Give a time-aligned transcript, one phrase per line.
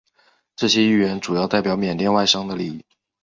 [0.55, 2.83] 这些议员主要代表缅甸外商的利益。